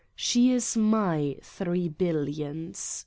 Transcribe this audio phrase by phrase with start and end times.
[0.15, 2.99] She is my three billions.